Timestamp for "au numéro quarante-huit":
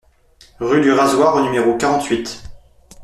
1.35-2.41